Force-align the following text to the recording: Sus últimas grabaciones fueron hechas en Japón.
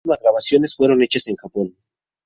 Sus 0.01 0.09
últimas 0.09 0.19
grabaciones 0.23 0.75
fueron 0.75 1.03
hechas 1.03 1.27
en 1.27 1.35
Japón. 1.35 1.77